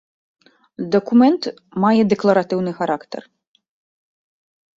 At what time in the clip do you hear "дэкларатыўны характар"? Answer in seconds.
2.15-3.21